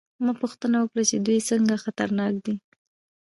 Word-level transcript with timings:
ما 0.23 0.33
پوښتنه 0.41 0.75
وکړه 0.79 1.03
چې 1.09 1.15
دوی 1.25 1.39
څنګه 1.49 1.81
خطرناک 1.83 2.33
دي 2.45 2.55